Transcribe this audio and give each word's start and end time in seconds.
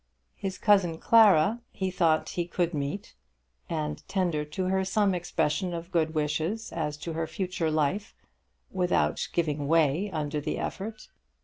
His 0.35 0.57
cousin 0.57 0.97
Clara 0.97 1.61
he 1.71 1.91
thought 1.91 2.29
he 2.29 2.47
could 2.47 2.73
meet, 2.73 3.13
and 3.69 4.01
tender 4.07 4.43
to 4.45 4.65
her 4.65 4.83
some 4.83 5.13
expression 5.13 5.75
of 5.75 5.91
good 5.91 6.15
wishes 6.15 6.71
as 6.71 6.97
to 7.05 7.13
her 7.13 7.27
future 7.27 7.69
life, 7.69 8.15
without 8.71 9.27
giving 9.31 9.67
way 9.67 10.09
under 10.09 10.41
the 10.41 10.57
effort. 10.57 11.09